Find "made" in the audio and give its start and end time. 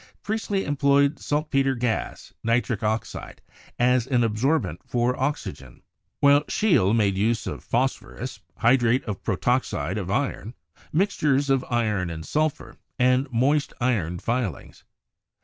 6.95-7.15